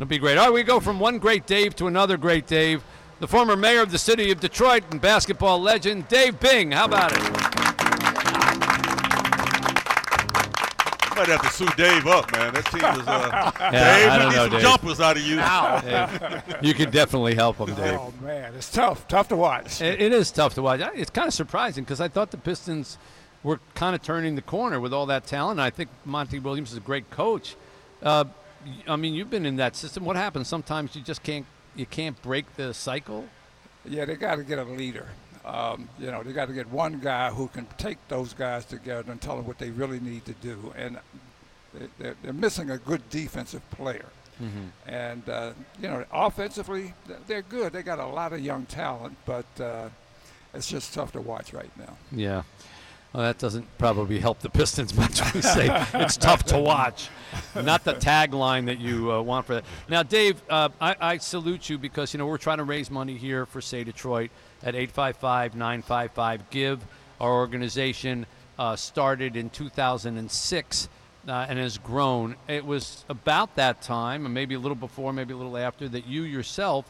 It'll 0.00 0.08
be 0.08 0.16
great. 0.18 0.38
All 0.38 0.46
right, 0.46 0.52
we 0.54 0.62
go 0.62 0.80
from 0.80 0.98
one 0.98 1.18
great 1.18 1.44
Dave 1.46 1.76
to 1.76 1.86
another 1.86 2.16
great 2.16 2.46
Dave. 2.46 2.82
The 3.18 3.28
former 3.28 3.54
mayor 3.54 3.82
of 3.82 3.90
the 3.90 3.98
city 3.98 4.30
of 4.30 4.40
Detroit 4.40 4.82
and 4.92 4.98
basketball 4.98 5.60
legend, 5.60 6.08
Dave 6.08 6.40
Bing. 6.40 6.70
How 6.72 6.86
about 6.86 7.12
it? 7.12 7.20
Might 11.16 11.28
have 11.28 11.42
to 11.42 11.50
sue 11.50 11.68
Dave 11.76 12.06
up, 12.06 12.32
man. 12.32 12.54
That 12.54 12.64
team 12.66 12.82
is. 13.02 13.06
Uh, 13.06 13.50
Yeah, 13.60 13.70
Dave, 13.98 14.08
I 14.10 14.16
we 14.16 14.22
don't 14.22 14.28
need 14.30 14.36
know, 14.36 14.42
some 14.44 14.50
Dave. 14.52 14.60
jumpers 14.62 15.00
out 15.00 15.16
of 15.18 15.22
you. 15.22 15.36
Dave, 16.52 16.64
you 16.64 16.72
could 16.72 16.90
definitely 16.92 17.34
help 17.34 17.58
him, 17.58 17.74
Dave. 17.74 17.98
Oh 18.00 18.14
man, 18.22 18.54
it's 18.54 18.70
tough, 18.72 19.06
tough 19.06 19.28
to 19.28 19.36
watch. 19.36 19.82
It, 19.82 20.00
it 20.00 20.12
is 20.12 20.30
tough 20.30 20.54
to 20.54 20.62
watch. 20.62 20.80
It's 20.94 21.10
kind 21.10 21.28
of 21.28 21.34
surprising 21.34 21.84
because 21.84 22.00
I 22.00 22.08
thought 22.08 22.30
the 22.30 22.38
Pistons 22.38 22.96
were 23.42 23.60
kind 23.74 23.94
of 23.94 24.00
turning 24.02 24.34
the 24.34 24.40
corner 24.42 24.80
with 24.80 24.94
all 24.94 25.04
that 25.06 25.26
talent. 25.26 25.60
I 25.60 25.68
think 25.68 25.90
Monty 26.06 26.38
Williams 26.38 26.70
is 26.72 26.78
a 26.78 26.80
great 26.80 27.10
coach. 27.10 27.54
Uh, 28.02 28.24
y- 28.24 28.30
I 28.88 28.96
mean, 28.96 29.14
you've 29.14 29.30
been 29.30 29.46
in 29.46 29.56
that 29.56 29.76
system. 29.76 30.04
What 30.04 30.16
happens? 30.16 30.48
Sometimes 30.48 30.94
you 30.96 31.02
just 31.02 31.22
can't 31.22 31.46
you 31.76 31.86
can't 31.86 32.20
break 32.22 32.56
the 32.56 32.74
cycle. 32.74 33.24
Yeah, 33.84 34.04
they 34.04 34.16
got 34.16 34.36
to 34.36 34.44
get 34.44 34.58
a 34.58 34.64
leader. 34.64 35.08
Um, 35.44 35.88
you 35.98 36.10
know, 36.10 36.22
they 36.22 36.32
got 36.32 36.48
to 36.48 36.52
get 36.54 36.68
one 36.68 37.00
guy 37.00 37.30
who 37.30 37.48
can 37.48 37.66
take 37.78 37.96
those 38.08 38.34
guys 38.34 38.64
together 38.66 39.10
and 39.10 39.20
tell 39.20 39.36
them 39.36 39.46
what 39.46 39.58
they 39.58 39.70
really 39.70 39.98
need 40.00 40.24
to 40.26 40.34
do. 40.34 40.72
And 40.76 40.98
they- 41.72 41.88
they're, 41.98 42.16
they're 42.22 42.32
missing 42.32 42.70
a 42.70 42.78
good 42.78 43.08
defensive 43.10 43.62
player. 43.70 44.06
And 44.86 45.28
uh, 45.28 45.52
you 45.80 45.88
know, 45.88 46.04
offensively, 46.12 46.94
they're 47.26 47.42
good. 47.42 47.72
They 47.74 47.82
got 47.82 47.98
a 47.98 48.06
lot 48.06 48.32
of 48.32 48.40
young 48.40 48.64
talent, 48.66 49.16
but 49.26 49.44
uh, 49.60 49.90
it's 50.54 50.66
just 50.66 50.94
tough 50.94 51.12
to 51.12 51.20
watch 51.20 51.52
right 51.52 51.70
now. 51.78 51.96
Yeah. 52.10 52.42
Well, 53.12 53.24
that 53.24 53.38
doesn't 53.38 53.66
probably 53.76 54.20
help 54.20 54.38
the 54.38 54.50
Pistons 54.50 54.94
much. 54.96 55.20
We 55.34 55.42
say 55.42 55.68
it's 55.94 56.16
tough 56.16 56.44
to 56.44 56.58
watch, 56.58 57.08
not 57.56 57.82
the 57.82 57.94
tagline 57.94 58.66
that 58.66 58.78
you 58.78 59.12
uh, 59.12 59.20
want 59.20 59.46
for 59.46 59.54
that. 59.54 59.64
Now, 59.88 60.04
Dave, 60.04 60.40
uh, 60.48 60.68
I, 60.80 60.94
I 61.00 61.18
salute 61.18 61.68
you 61.68 61.76
because 61.76 62.14
you 62.14 62.18
know 62.18 62.26
we're 62.26 62.38
trying 62.38 62.58
to 62.58 62.64
raise 62.64 62.88
money 62.90 63.16
here 63.16 63.46
for 63.46 63.60
Say 63.60 63.82
Detroit 63.82 64.30
at 64.62 64.74
855-955-GIVE. 64.74 66.80
Our 67.20 67.32
organization 67.32 68.26
uh, 68.58 68.76
started 68.76 69.36
in 69.36 69.50
2006 69.50 70.88
uh, 71.26 71.46
and 71.48 71.58
has 71.58 71.78
grown. 71.78 72.36
It 72.46 72.64
was 72.64 73.04
about 73.08 73.56
that 73.56 73.82
time, 73.82 74.24
and 74.24 74.32
maybe 74.32 74.54
a 74.54 74.58
little 74.58 74.76
before, 74.76 75.12
maybe 75.12 75.34
a 75.34 75.36
little 75.36 75.56
after, 75.56 75.88
that 75.88 76.06
you 76.06 76.22
yourself 76.22 76.84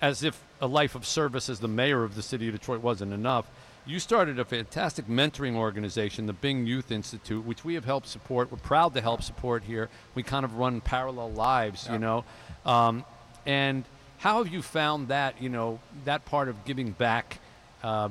as 0.00 0.22
if 0.22 0.42
a 0.60 0.66
life 0.66 0.94
of 0.94 1.04
service 1.04 1.48
as 1.48 1.60
the 1.60 1.68
mayor 1.68 2.04
of 2.04 2.14
the 2.14 2.22
city 2.22 2.48
of 2.48 2.54
Detroit 2.54 2.80
wasn't 2.80 3.12
enough, 3.12 3.50
you 3.88 3.98
started 3.98 4.38
a 4.38 4.44
fantastic 4.44 5.06
mentoring 5.06 5.54
organization, 5.54 6.26
the 6.26 6.34
Bing 6.34 6.66
Youth 6.66 6.90
Institute, 6.90 7.44
which 7.46 7.64
we 7.64 7.72
have 7.72 7.86
helped 7.86 8.06
support. 8.06 8.52
We're 8.52 8.58
proud 8.58 8.92
to 8.94 9.00
help 9.00 9.22
support 9.22 9.64
here. 9.64 9.88
We 10.14 10.22
kind 10.22 10.44
of 10.44 10.56
run 10.56 10.82
parallel 10.82 11.32
lives, 11.32 11.88
you 11.90 11.98
know. 11.98 12.24
Um, 12.66 13.04
and 13.46 13.84
how 14.18 14.42
have 14.44 14.52
you 14.52 14.60
found 14.60 15.08
that, 15.08 15.40
you 15.40 15.48
know, 15.48 15.80
that 16.04 16.26
part 16.26 16.48
of 16.48 16.66
giving 16.66 16.90
back? 16.90 17.38
Uh, 17.82 18.10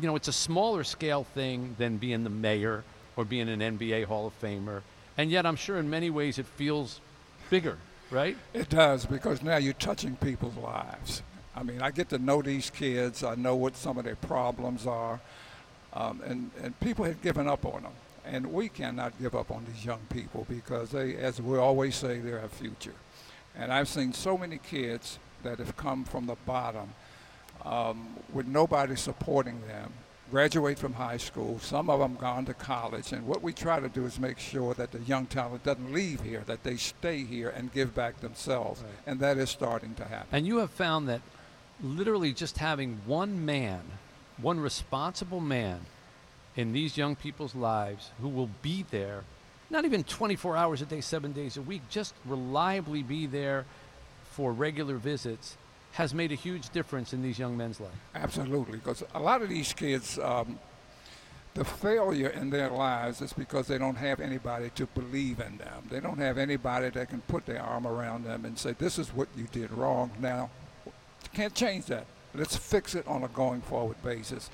you 0.00 0.06
know, 0.06 0.16
it's 0.16 0.28
a 0.28 0.32
smaller 0.32 0.82
scale 0.82 1.24
thing 1.24 1.76
than 1.78 1.98
being 1.98 2.24
the 2.24 2.30
mayor 2.30 2.82
or 3.14 3.26
being 3.26 3.50
an 3.50 3.60
NBA 3.60 4.06
Hall 4.06 4.26
of 4.26 4.40
Famer. 4.40 4.80
And 5.18 5.30
yet, 5.30 5.44
I'm 5.44 5.56
sure 5.56 5.76
in 5.76 5.90
many 5.90 6.08
ways 6.08 6.38
it 6.38 6.46
feels 6.46 7.02
bigger, 7.50 7.76
right? 8.10 8.36
It 8.54 8.70
does 8.70 9.04
because 9.04 9.42
now 9.42 9.58
you're 9.58 9.74
touching 9.74 10.16
people's 10.16 10.56
lives. 10.56 11.22
I 11.58 11.64
mean, 11.64 11.82
I 11.82 11.90
get 11.90 12.08
to 12.10 12.18
know 12.18 12.40
these 12.40 12.70
kids. 12.70 13.24
I 13.24 13.34
know 13.34 13.56
what 13.56 13.76
some 13.76 13.98
of 13.98 14.04
their 14.04 14.14
problems 14.14 14.86
are, 14.86 15.18
um, 15.92 16.20
and 16.24 16.52
and 16.62 16.78
people 16.78 17.04
have 17.04 17.20
given 17.20 17.48
up 17.48 17.66
on 17.66 17.82
them, 17.82 17.92
and 18.24 18.52
we 18.52 18.68
cannot 18.68 19.12
give 19.20 19.34
up 19.34 19.50
on 19.50 19.66
these 19.66 19.84
young 19.84 20.02
people 20.08 20.46
because 20.48 20.92
they, 20.92 21.16
as 21.16 21.42
we 21.42 21.58
always 21.58 21.96
say, 21.96 22.20
they're 22.20 22.40
our 22.40 22.48
future. 22.48 22.94
And 23.56 23.72
I've 23.72 23.88
seen 23.88 24.12
so 24.12 24.38
many 24.38 24.58
kids 24.58 25.18
that 25.42 25.58
have 25.58 25.76
come 25.76 26.04
from 26.04 26.26
the 26.26 26.36
bottom 26.46 26.90
um, 27.64 28.14
with 28.32 28.46
nobody 28.46 28.94
supporting 28.94 29.60
them, 29.66 29.92
graduate 30.30 30.78
from 30.78 30.92
high 30.92 31.16
school. 31.16 31.58
Some 31.58 31.90
of 31.90 31.98
them 31.98 32.14
gone 32.14 32.44
to 32.44 32.54
college, 32.54 33.12
and 33.12 33.26
what 33.26 33.42
we 33.42 33.52
try 33.52 33.80
to 33.80 33.88
do 33.88 34.04
is 34.04 34.20
make 34.20 34.38
sure 34.38 34.74
that 34.74 34.92
the 34.92 35.00
young 35.00 35.26
talent 35.26 35.64
doesn't 35.64 35.92
leave 35.92 36.20
here, 36.20 36.44
that 36.46 36.62
they 36.62 36.76
stay 36.76 37.24
here 37.24 37.48
and 37.48 37.72
give 37.72 37.96
back 37.96 38.20
themselves, 38.20 38.84
and 39.08 39.18
that 39.18 39.38
is 39.38 39.50
starting 39.50 39.96
to 39.96 40.04
happen. 40.04 40.28
And 40.30 40.46
you 40.46 40.58
have 40.58 40.70
found 40.70 41.08
that 41.08 41.20
literally 41.82 42.32
just 42.32 42.58
having 42.58 43.00
one 43.06 43.44
man, 43.44 43.82
one 44.40 44.60
responsible 44.60 45.40
man 45.40 45.80
in 46.56 46.72
these 46.72 46.96
young 46.96 47.14
people's 47.14 47.54
lives 47.54 48.10
who 48.20 48.28
will 48.28 48.50
be 48.62 48.84
there, 48.90 49.24
not 49.70 49.84
even 49.84 50.02
24 50.02 50.56
hours 50.56 50.82
a 50.82 50.86
day, 50.86 51.00
seven 51.00 51.32
days 51.32 51.56
a 51.56 51.62
week, 51.62 51.82
just 51.88 52.14
reliably 52.24 53.02
be 53.02 53.26
there 53.26 53.64
for 54.30 54.52
regular 54.52 54.96
visits, 54.96 55.56
has 55.92 56.14
made 56.14 56.32
a 56.32 56.34
huge 56.34 56.70
difference 56.70 57.12
in 57.12 57.22
these 57.22 57.38
young 57.38 57.56
men's 57.56 57.80
life. 57.80 57.90
Absolutely, 58.14 58.78
because 58.78 59.04
a 59.14 59.20
lot 59.20 59.42
of 59.42 59.48
these 59.48 59.72
kids, 59.72 60.18
um, 60.18 60.58
the 61.54 61.64
failure 61.64 62.28
in 62.28 62.50
their 62.50 62.70
lives 62.70 63.20
is 63.20 63.32
because 63.32 63.66
they 63.66 63.78
don't 63.78 63.96
have 63.96 64.20
anybody 64.20 64.70
to 64.76 64.86
believe 64.86 65.40
in 65.40 65.58
them. 65.58 65.84
They 65.90 66.00
don't 66.00 66.18
have 66.18 66.38
anybody 66.38 66.90
that 66.90 67.08
can 67.08 67.20
put 67.22 67.46
their 67.46 67.62
arm 67.62 67.86
around 67.86 68.24
them 68.24 68.44
and 68.44 68.56
say, 68.56 68.72
"This 68.78 68.98
is 68.98 69.08
what 69.08 69.28
you 69.36 69.48
did 69.50 69.72
wrong." 69.72 70.12
Now, 70.20 70.50
can't 71.38 71.54
change 71.54 71.86
that. 71.86 72.04
Let's 72.34 72.56
fix 72.56 72.96
it 72.96 73.06
on 73.06 73.22
a 73.22 73.28
going 73.28 73.60
forward 73.60 74.02
basis. 74.02 74.50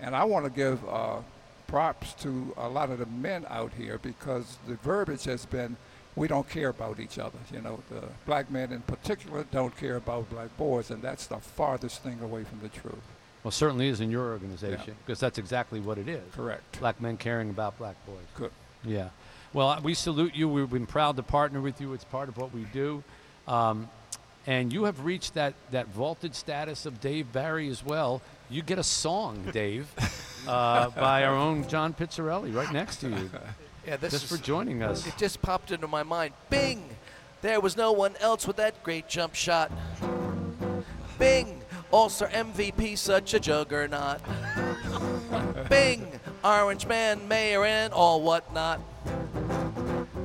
And 0.00 0.14
I 0.14 0.22
want 0.22 0.44
to 0.44 0.50
give 0.50 0.78
uh, 0.88 1.18
props 1.66 2.14
to 2.22 2.54
a 2.56 2.68
lot 2.68 2.90
of 2.90 3.00
the 3.00 3.06
men 3.06 3.44
out 3.48 3.72
here 3.76 3.98
because 4.00 4.58
the 4.68 4.76
verbiage 4.76 5.24
has 5.24 5.44
been, 5.46 5.76
we 6.14 6.28
don't 6.28 6.48
care 6.48 6.68
about 6.68 7.00
each 7.00 7.18
other. 7.18 7.38
You 7.52 7.60
know, 7.60 7.80
the 7.90 8.04
black 8.24 8.52
men 8.52 8.70
in 8.70 8.82
particular 8.82 9.46
don't 9.50 9.76
care 9.76 9.96
about 9.96 10.30
black 10.30 10.56
boys, 10.56 10.92
and 10.92 11.02
that's 11.02 11.26
the 11.26 11.38
farthest 11.38 12.04
thing 12.04 12.20
away 12.22 12.44
from 12.44 12.60
the 12.60 12.68
truth. 12.68 12.94
Well, 13.42 13.50
certainly 13.50 13.88
is 13.88 14.00
in 14.00 14.10
your 14.10 14.30
organization 14.30 14.94
because 15.04 15.18
that's 15.18 15.38
exactly 15.38 15.80
what 15.80 15.98
it 15.98 16.08
is. 16.08 16.22
Correct. 16.32 16.78
Black 16.78 17.00
men 17.00 17.16
caring 17.16 17.50
about 17.50 17.78
black 17.78 17.96
boys. 18.06 18.26
Good. 18.36 18.52
Yeah. 18.84 19.08
Well, 19.52 19.80
we 19.82 19.94
salute 19.94 20.36
you. 20.36 20.48
We've 20.48 20.70
been 20.70 20.86
proud 20.86 21.16
to 21.16 21.24
partner 21.24 21.60
with 21.60 21.80
you. 21.80 21.94
It's 21.94 22.04
part 22.04 22.28
of 22.28 22.36
what 22.36 22.54
we 22.54 22.64
do. 22.72 23.02
Um, 23.48 23.88
and 24.48 24.72
you 24.72 24.84
have 24.84 25.04
reached 25.04 25.34
that, 25.34 25.52
that 25.72 25.88
vaulted 25.88 26.34
status 26.34 26.86
of 26.86 27.02
Dave 27.02 27.30
Barry 27.32 27.68
as 27.68 27.84
well. 27.84 28.22
You 28.48 28.62
get 28.62 28.78
a 28.78 28.82
song, 28.82 29.46
Dave, 29.52 29.86
uh, 30.48 30.88
by 30.88 31.24
our 31.24 31.36
own 31.36 31.68
John 31.68 31.92
Pizzarelli 31.92 32.54
right 32.54 32.72
next 32.72 32.96
to 33.00 33.10
you, 33.10 33.30
Yeah, 33.86 33.98
this 33.98 34.12
just 34.12 34.24
is, 34.24 34.38
for 34.38 34.42
joining 34.42 34.82
us. 34.82 35.06
It 35.06 35.18
just 35.18 35.42
popped 35.42 35.70
into 35.70 35.86
my 35.86 36.02
mind. 36.02 36.32
Bing! 36.48 36.82
There 37.42 37.60
was 37.60 37.76
no 37.76 37.92
one 37.92 38.16
else 38.20 38.46
with 38.46 38.56
that 38.56 38.82
great 38.82 39.06
jump 39.06 39.34
shot. 39.34 39.70
Bing! 41.18 41.60
All-Star 41.90 42.28
MVP, 42.28 42.96
such 42.96 43.34
a 43.34 43.40
juggernaut. 43.40 44.22
Bing! 45.68 46.20
Orange 46.42 46.86
Man, 46.86 47.28
Mayor, 47.28 47.66
and 47.66 47.92
all 47.92 48.22
whatnot. 48.22 48.80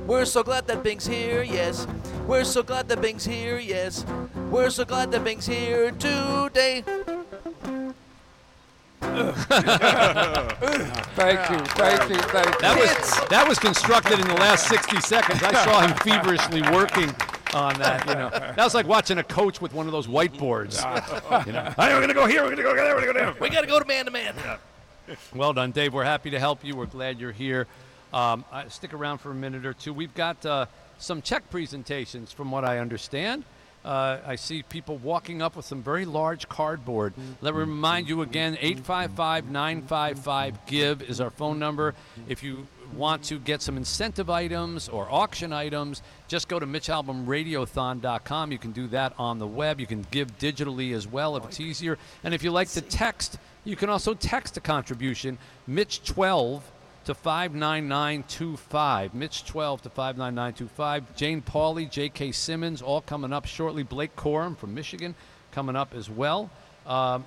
We're 0.06 0.24
so 0.24 0.42
glad 0.42 0.66
that 0.68 0.82
Bing's 0.82 1.06
here, 1.06 1.42
yes. 1.42 1.86
We're 2.26 2.44
so 2.44 2.62
glad 2.62 2.88
that 2.88 3.02
Bing's 3.02 3.24
here, 3.26 3.58
yes. 3.58 4.04
We're 4.50 4.70
so 4.70 4.84
glad 4.84 5.12
that 5.12 5.22
Bing's 5.24 5.46
here 5.46 5.90
today. 5.90 6.82
Thank 11.14 11.50
you, 11.50 11.58
thank 11.76 12.08
you, 12.08 12.16
thank 12.16 12.46
you. 12.46 12.60
That 12.60 12.76
was 12.76 13.28
that 13.28 13.46
was 13.46 13.58
constructed 13.58 14.18
in 14.18 14.26
the 14.26 14.34
last 14.34 14.66
60 14.68 15.00
seconds. 15.00 15.42
I 15.42 15.52
saw 15.64 15.80
him 15.86 15.94
feverishly 15.98 16.62
working 16.62 17.14
on 17.54 17.78
that. 17.78 18.06
You 18.08 18.14
know, 18.14 18.30
that 18.30 18.56
was 18.56 18.74
like 18.74 18.86
watching 18.88 19.18
a 19.18 19.22
coach 19.22 19.60
with 19.60 19.72
one 19.74 19.86
of 19.86 19.92
those 19.92 20.06
whiteboards. 20.06 20.80
You 21.46 21.52
know, 21.52 21.72
"Hey, 21.76 21.94
we're 21.94 22.00
gonna 22.00 22.14
go 22.14 22.26
here. 22.26 22.42
We're 22.42 22.50
gonna 22.50 22.62
go 22.62 22.74
there. 22.74 22.94
We're 22.94 23.00
gonna 23.02 23.12
go 23.12 23.18
there. 23.32 23.34
We 23.40 23.50
gotta 23.50 23.66
go 23.66 23.78
to 23.78 23.84
man 23.86 24.06
to 24.06 24.10
man. 24.10 24.34
Well 25.34 25.52
done, 25.52 25.70
Dave. 25.70 25.92
We're 25.92 26.04
happy 26.04 26.30
to 26.30 26.40
help 26.40 26.64
you. 26.64 26.74
We're 26.74 26.86
glad 26.86 27.20
you're 27.20 27.30
here. 27.32 27.66
Um, 28.12 28.44
stick 28.68 28.94
around 28.94 29.18
for 29.18 29.30
a 29.30 29.34
minute 29.34 29.66
or 29.66 29.74
two. 29.74 29.92
We've 29.92 30.14
got 30.14 30.44
uh, 30.46 30.66
some 31.04 31.22
check 31.22 31.48
presentations, 31.50 32.32
from 32.32 32.50
what 32.50 32.64
I 32.64 32.78
understand. 32.78 33.44
Uh, 33.84 34.18
I 34.26 34.36
see 34.36 34.62
people 34.62 34.96
walking 34.96 35.42
up 35.42 35.56
with 35.56 35.66
some 35.66 35.82
very 35.82 36.06
large 36.06 36.48
cardboard. 36.48 37.12
Let 37.42 37.52
me 37.52 37.60
remind 37.60 38.08
you 38.08 38.22
again 38.22 38.56
855 38.58 39.50
955 39.50 40.66
GIVE 40.66 41.02
is 41.02 41.20
our 41.20 41.28
phone 41.28 41.58
number. 41.58 41.94
If 42.26 42.42
you 42.42 42.66
want 42.94 43.22
to 43.24 43.38
get 43.38 43.60
some 43.60 43.76
incentive 43.76 44.30
items 44.30 44.88
or 44.88 45.06
auction 45.10 45.52
items, 45.52 46.00
just 46.28 46.48
go 46.48 46.58
to 46.58 46.66
MitchAlbomRadiothon.com. 46.66 48.52
You 48.52 48.58
can 48.58 48.72
do 48.72 48.86
that 48.88 49.12
on 49.18 49.38
the 49.38 49.46
web. 49.46 49.80
You 49.80 49.86
can 49.86 50.06
give 50.10 50.38
digitally 50.38 50.94
as 50.94 51.06
well 51.06 51.36
if 51.36 51.44
it's 51.44 51.60
easier. 51.60 51.98
And 52.22 52.32
if 52.32 52.42
you 52.42 52.50
like 52.50 52.68
to 52.70 52.80
text, 52.80 53.38
you 53.64 53.76
can 53.76 53.90
also 53.90 54.14
text 54.14 54.56
a 54.56 54.60
contribution, 54.60 55.36
Mitch12 55.68 56.62
to 57.04 57.14
59925. 57.14 59.14
Mitch 59.14 59.44
12 59.44 59.82
to 59.82 59.90
59925. 59.90 61.16
Jane 61.16 61.42
Pauley, 61.42 61.90
J.K. 61.90 62.32
Simmons, 62.32 62.82
all 62.82 63.00
coming 63.00 63.32
up 63.32 63.46
shortly. 63.46 63.82
Blake 63.82 64.16
Corum 64.16 64.56
from 64.56 64.74
Michigan 64.74 65.14
coming 65.52 65.76
up 65.76 65.94
as 65.94 66.08
well. 66.08 66.50
Um, 66.86 67.24